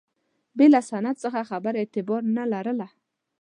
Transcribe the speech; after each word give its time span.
بې 0.57 0.65
له 0.73 0.81
سند 0.89 1.15
څخه 1.23 1.41
خبره 1.49 1.77
اعتبار 1.79 2.21
نه 2.37 2.43
لرله. 2.51 2.87